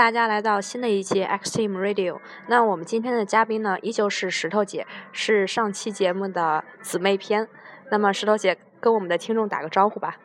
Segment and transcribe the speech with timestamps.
[0.00, 2.20] 大家来到新的一期 X Team Radio。
[2.46, 7.46] 那我们今天的嘉宾呢，依旧是石头姐，是上期节目的姊妹篇。
[7.90, 10.16] 那么石头姐跟我们的听众打个招呼吧。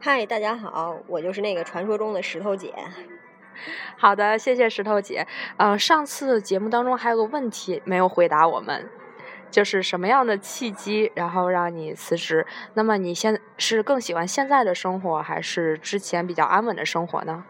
[0.00, 2.74] 嗨，大家好，我就是那个传说中的石头姐。
[3.96, 5.28] 好的，谢谢石头姐。
[5.58, 8.90] 嗯，上次节目当中还有个问题没有回答我们，
[9.48, 12.44] 就是什么样的契机，然后让你辞职？
[12.74, 17.44] 那么你现是更喜欢现在的生活，还是之前比较安稳的生活呢？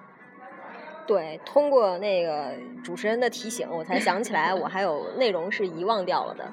[1.07, 6.53] 对，通过那个主持人的提醒，我才想起来我还有内容是遗忘掉了的。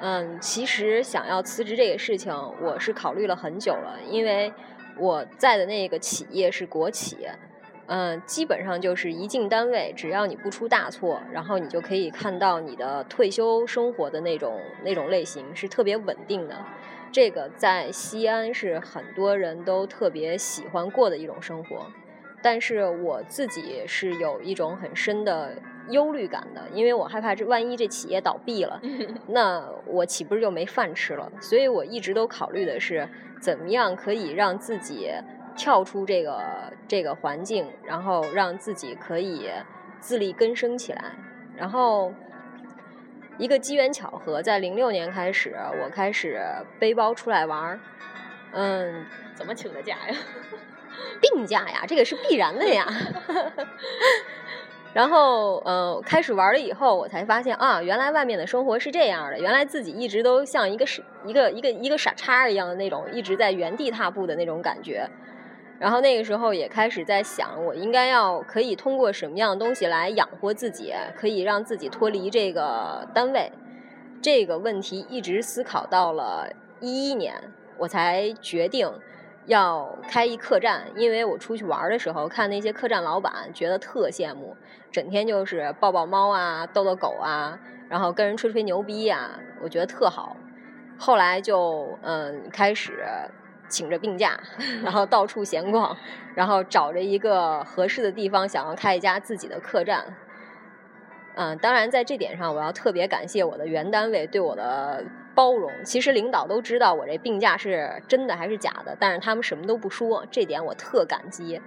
[0.00, 4.52] 嗯，其实想要辞职这个事情，我是考虑了很久了，因为
[4.96, 7.16] 我在的那个企业是国企，
[7.86, 16.54] 嗯，基本上就是一进单位，只要你不出大错，然后你就可以看到你的退休生活的那种那种类型是特别稳定的。
[17.10, 21.86] 这个在西安是很多人都特别喜欢过的一种生活。
[22.42, 25.54] 但是我自己是有一种很深的
[25.90, 28.80] 忧虑感的，因为我害怕这万一这企业倒闭了，
[29.28, 31.30] 那我岂不是就没饭吃了？
[31.40, 33.08] 所以我一直都考虑的是，
[33.40, 35.10] 怎么样可以让自己
[35.56, 36.40] 跳出这个
[36.86, 39.50] 这个环境，然后让自己可以
[39.98, 41.12] 自力更生起来。
[41.56, 42.12] 然后
[43.36, 46.40] 一个机缘巧合，在零六年开始，我开始
[46.78, 47.80] 背包出来玩儿。
[48.52, 49.04] 嗯，
[49.34, 50.16] 怎么请的假呀？
[51.20, 52.86] 病假呀，这个是必然的呀。
[54.94, 59.38] 然后，呃，开始玩了以后，我才发现啊，原来外面的生活是这样的。
[59.38, 65.08] 原来自己一直都像一个是一个一个一个傻叉一样的那种，一直在原地踏步的那种感觉。
[65.78, 73.52] 然后那个时候也开始在想，我应该要可以通过什么样的东西来养活自己，可以让自己脱离这个单位。
[74.20, 76.50] 这个问题一直思考到了
[76.80, 77.34] 一一年，
[77.76, 78.90] 我才决定。
[79.48, 84.54] 要开一客栈，因为我出去玩的时候看那些客栈老板，觉得特羡慕，
[84.92, 90.36] 整天就是抱抱猫啊，逗逗狗啊，然后跟人吹吹牛逼呀，我觉得特好。
[90.98, 93.02] 后来就嗯开始
[93.68, 94.38] 请着病假，
[94.84, 95.96] 然后到处闲逛，
[96.34, 100.14] 然后找着一个合适的地方，想要开一家自己的客栈。
[101.36, 105.02] 嗯，当然在这点上，我要特别感谢我的原单位对我的。
[105.38, 111.60] 包容，其实领导都知道我这病假是真的还是假的，但是他们什么都不说，这点我特感激。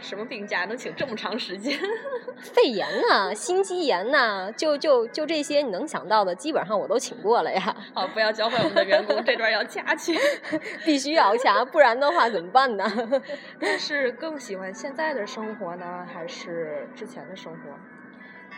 [0.00, 1.78] 什么病假能请这么长时间？
[2.40, 7.76] 肺炎呐，心肌炎呐，就就就这些你能想到的，基本上我都请过了呀。
[7.92, 10.18] 好，不要教坏我们的员工， 这段要掐去，
[10.86, 12.90] 必须要掐，不然的话怎么办呢？
[13.60, 17.58] 但是更喜欢现在的生活呢，还是之前的生活？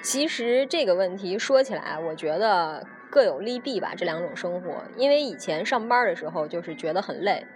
[0.03, 2.87] 其实这个问题说起来，我觉得。
[3.17, 4.75] 各有利弊吧，这两种生活。
[4.95, 7.47] 因为以前上班的时候就是觉得很累，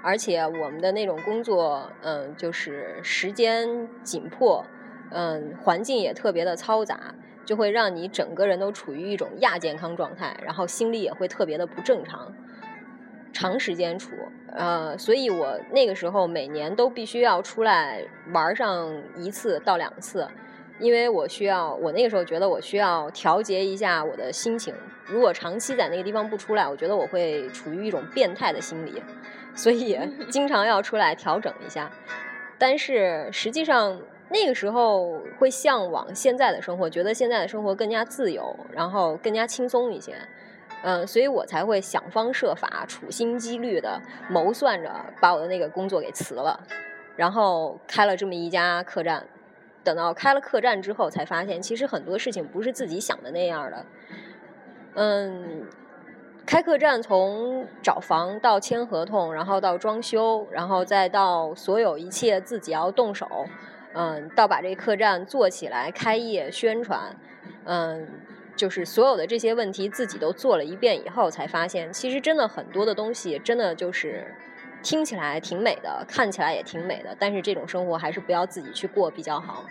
[0.00, 4.64] 而且我们的那种工作，嗯，就是时间紧迫，
[5.10, 7.12] 嗯，环境也特别的嘈杂，
[7.44, 12.32] 就会让你整个人都处于一种亚健康状态，然后心理也会特别的不正常。
[13.32, 14.12] 长时间处，
[14.52, 20.28] 呃，所以我那个时候每年都必须要出来玩上一次到两次。
[20.80, 24.74] 因为我需要，我那个时候觉得我需要调节一下我的心情。
[25.06, 29.02] 如果长期在那个地方不出来，我觉得我会处于一种变态的心理，
[29.54, 29.98] 所以
[30.30, 31.90] 经常要出来调整一下。
[32.58, 34.00] 但是实际上
[34.30, 40.14] 那个时候会向往现在的生活，觉得现在的生活更加自由，然后更加轻松一些。
[40.82, 46.60] 嗯，所以我才会想方设法、处心积虑的谋算着把我的那个工作给辞了，
[47.16, 49.26] 然后开了这么一家客栈。
[49.88, 53.86] 等到开了客栈之后，才发现其实很多事情不是自己想的那样的。
[54.96, 55.66] 嗯，
[56.44, 63.26] 开客栈从找房到签合同，然后到装修，然后再到所有一切自己要动手，
[63.94, 67.16] 嗯，到把这客栈做起来、开业、宣传，
[67.64, 68.06] 嗯，
[68.54, 74.34] 就是所有的这些问题自己都做了一遍以后，才发现其实真的很多的东西，真的就是。
[74.82, 79.64] 听起来挺美的，看起来也挺美的，但是这种生活还是不要自己去过比较好。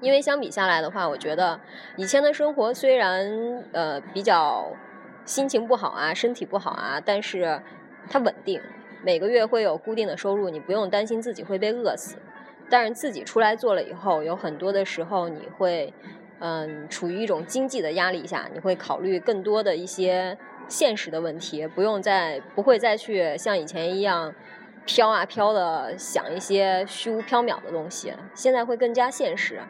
[0.00, 1.58] 因为相比下来的话，我觉得
[1.96, 4.72] 以前的生活虽然呃比较
[5.24, 7.60] 心情不好啊，身体不好啊，但是
[8.08, 8.60] 它稳定，
[9.02, 12.16] 每个月会有固定的收入，你不用担心自己会被饿死。
[12.68, 15.92] 但是自己出来做了以后，有很多的时候你会
[16.40, 20.36] 嗯处于一种经济的压力下，你会考虑更多的一些。
[20.68, 24.34] 现实的问题，不用再不会再去像以前一样
[24.84, 28.12] 飘啊飘的想一些虚无缥缈的东西。
[28.34, 29.60] 现在会更加现实，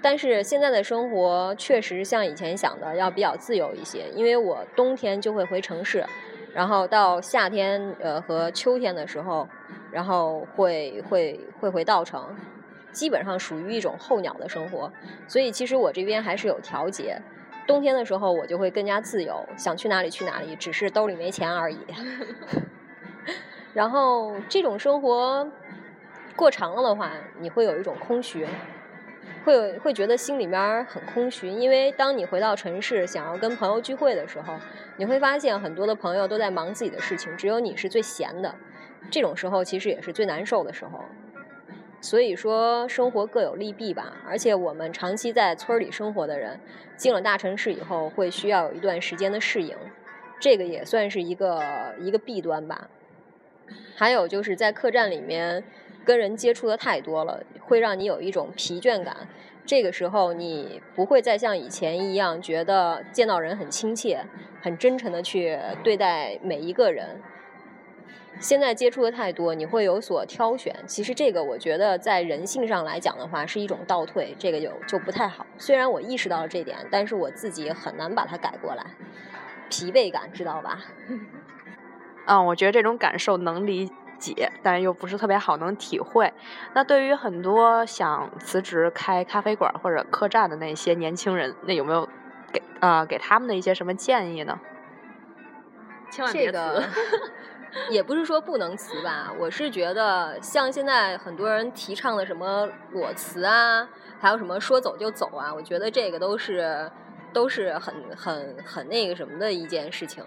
[0.00, 4.08] 但是现在的生活确实像以前想的要比较自由一些。
[4.14, 6.04] 因为我冬天就会回城市，
[6.52, 9.48] 然后到夏天呃和秋天的时候，
[9.90, 12.34] 然后会会会回稻城。
[12.92, 14.92] 基本上属于一种候鸟的生活，
[15.26, 17.22] 所以其实我这边还是有调节。
[17.66, 21.78] 冬天的时候我就会更加自由，想去哪里去哪里，只是兜里没钱而已。
[23.72, 25.50] 然后这种生活
[26.36, 28.46] 过长了的话，你会有一种空虚，
[29.44, 34.54] 会有会觉得心里面很空虚，因为当你回到城市想要跟朋友聚会的时候，
[34.96, 38.54] 你会发现很多的朋友都在忙自己的事情，只有你是最闲的。
[39.10, 41.04] 这种时候其实也是最难受的时候。
[42.02, 44.16] 所以说，生活各有利弊吧。
[44.26, 46.58] 而且我们长期在村里生活的人，
[46.96, 49.74] 进了大城市以后，会需要有一段时间的适应，
[50.40, 51.62] 这个也算是一个
[52.00, 52.90] 一个弊端吧。
[53.94, 55.62] 还有就是在客栈里面
[56.04, 59.28] 跟人接触的太多了，会让你有一种疲倦感。
[59.64, 64.24] 这个时候，你不会再像以前一样觉得见到人很亲切、
[64.60, 67.22] 很真诚的去对待每一个人。
[68.40, 70.74] 现在接触的太多，你会有所挑选。
[70.86, 75.46] 其实这个我觉得在人性上来讲的话，是一种倒退，这个就就不太好。
[75.58, 78.84] 虽然我意识到了这点，但是我自己很难把它改过来。
[79.70, 80.80] 疲惫感，知道吧？
[82.26, 86.32] 嗯，我觉得这种感受能理解，但是又不是特别好能体会。
[86.74, 92.08] 那对于很多想辞职开咖啡馆或者客栈的那些年轻人，那有没有
[92.52, 94.60] 给啊给他们的一些什么建议呢？
[96.10, 96.58] 千万别辞。
[97.90, 103.88] 也不是说不能辞吧，我是觉得像现在很多人提倡的什么裸辞啊，
[104.20, 106.90] 还有什么说走就走啊，我觉得这个都是
[107.32, 110.22] 都是很很很那个什么的一件事情，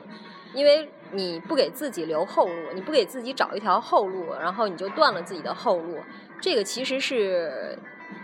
[0.54, 6.00] 因为你不给自己留后路，你不给自己找一条后路，然后你就断了自己的后路，
[6.42, 7.78] 这个其实是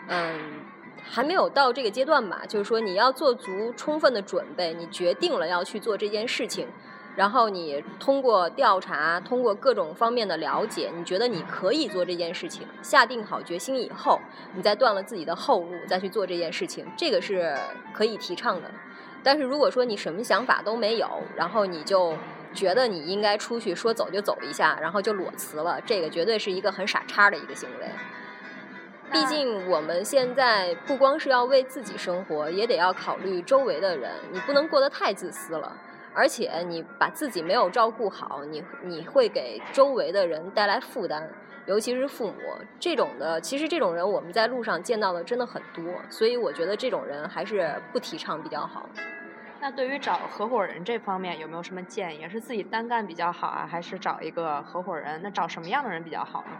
[0.07, 0.65] 嗯
[1.03, 6.67] 还没有到这个阶段吧，就是说你要做足充分的准备，你决定了要去做这件事情。
[7.16, 14.19] 然后你通过调查，通过各种方面的了解，你觉得你可以做这件事情，下定好决心以后，
[14.54, 17.56] 你再断了自己的后路，再去做这件事情，这个是
[17.94, 18.72] 可以提倡的。
[19.24, 22.16] 但是如果说你什么想法都没有，然后你就
[22.54, 27.88] 觉得你应该出去说走就走一下，然后就裸辞了，这个绝对是一个很傻叉的一个行为。
[29.12, 35.75] 毕竟我们现在不光是要为自己生活，也得要考虑周围的人，你不能过得太自私了。
[36.13, 41.30] 而且你把自己没有照顾好，你你会给周围的人带来负担，
[41.66, 42.34] 尤其是父母
[42.80, 43.40] 这种的。
[43.40, 48.90] 其实这种人我们在路上见到的真的很多，所以我觉得这种人还是不提倡比较好。
[49.62, 52.28] 那对于找合伙人这方面有没有什么建议？
[52.28, 55.22] 是自己单干比较好啊，还是找一个合伙人？
[55.24, 56.58] 那找什么样的人比较好呢？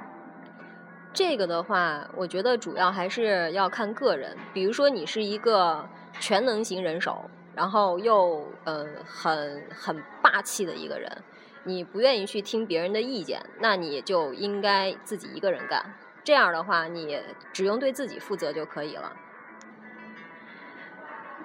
[1.12, 4.38] 这个的话，我觉得主要还是要看个人。
[4.54, 5.90] 比如说你是一个
[6.22, 7.26] 全能型人手。
[7.56, 11.24] 然后又嗯很很霸气的一个人，
[11.64, 15.94] 你不愿意去听别人的意见，那你就应该自己一个人干。
[16.24, 17.20] 这样的话，你
[17.52, 19.14] 只用对自己负责就可以了。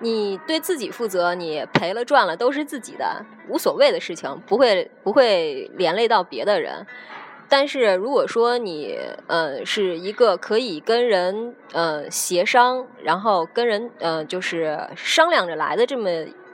[0.01, 6.87] 你对自己负责，你赔了赚了都是自己的，无所谓的事情，不会不会连累到别的人。
[7.49, 8.99] 但是如果说你
[9.29, 16.11] 呃是一个可以跟人呃协商，然后跟人呃就是商量着来的这么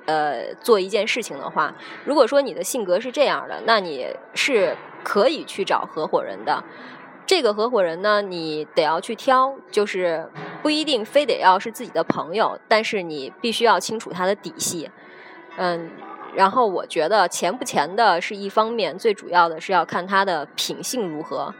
[0.06, 1.74] 呃做一件事情的话，
[2.04, 6.62] 如果说你的性格是这样的，那你是可以去找合伙人的。
[7.24, 10.28] 这个合伙人呢，你得要去挑，就是
[10.62, 14.90] 不一定非得要是自己的朋友，但是你必须要清楚他的底细，
[15.56, 15.90] 嗯。
[16.34, 21.54] 然后我觉得钱不钱的是一方面，最主要的是要看他的品性如何，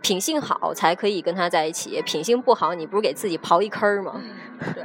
[0.00, 4.20] 品性好才可以跟他在一起，品性不好，你不是给自己刨一坑儿吗？
[4.74, 4.84] 对，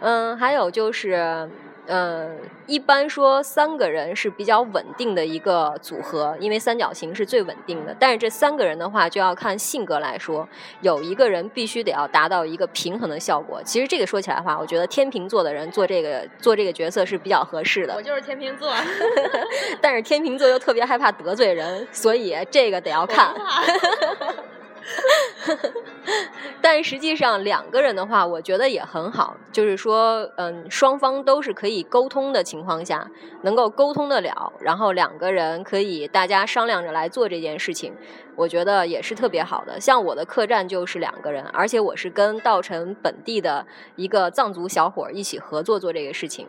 [0.00, 1.48] 嗯，还有就是。
[1.86, 7.94] 嗯，一般说三个人是比较稳定的一个组合，因为三角形是最稳定的。
[7.98, 10.48] 但是这三个人的话，就要看性格来说，
[10.80, 13.60] 有一个人必须得要达到一个平衡的效果。
[13.62, 17.94] 其实这个说起来的话，我觉得天秤座的人做这个做这个角色是比较合适的。
[17.94, 18.72] 我就是天秤座，
[19.82, 23.34] 但是天秤座又特别害怕得罪人，所以这个得要看。
[26.60, 29.36] 但实际上，两个人的话，我觉得也很好。
[29.52, 33.10] 就是说，嗯，双方都是可以沟通的情况下，
[33.42, 37.94] 能够沟通得了，然后两个人可以大家商量着来做这件事情，
[38.36, 39.80] 我觉得也是特别好的。
[39.80, 46.48] 像我的客栈就是两个人，而且我是跟稻城本地的一个藏族小伙一起合作做这个事情。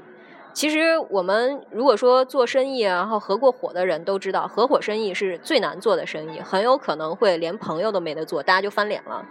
[0.55, 9.25] 其实我们如果说做生意，然后合过伙的人都知道，合伙生意是最难做的生意，很有可能会连朋友都没得做，大家就翻脸了。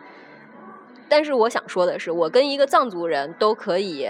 [1.08, 4.06] 但是我想说的是，我跟一个藏族人都可以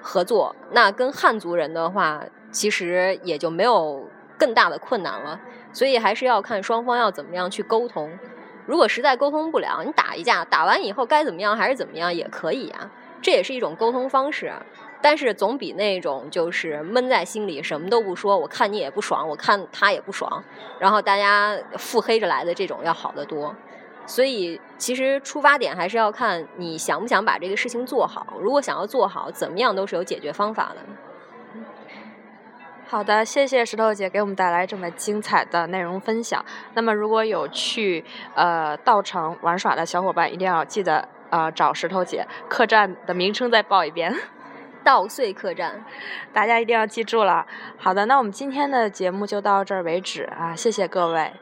[0.00, 4.08] 合作，那跟汉族人的话，其实也就没有
[4.38, 5.38] 更大的困难了。
[5.74, 8.18] 所以还是要看双方要怎么样去沟通。
[8.64, 14.50] 如果实在沟通不了，你打一架，打完以后该怎么样还是怎么样也可以呀，这也是一种沟通方式。
[15.00, 20.42] 但是总比那种就是闷在心里什么都不说，我看你也不爽，我看他也不爽，
[20.78, 23.54] 然后大家腹黑着来的这种要好得多。
[24.06, 28.26] 所以其实出发点还是要看你想不想把这个事情做好。
[28.40, 30.76] 如果想要做好，怎么样都是有解决方法的。
[32.88, 36.44] 好的，谢谢石头姐给我们带来这么精彩的内容分享。
[36.74, 38.04] 那么如果有去
[38.36, 42.24] 呃稻城玩耍的小伙伴，一定要记得呃找石头姐。
[42.48, 44.14] 客栈的名称再报一遍。
[44.86, 45.84] 稻穗客栈，
[46.32, 47.44] 大家一定要记住了。
[47.76, 51.32] 好的，那我们今天的节目就到这儿为止啊，谢谢各位。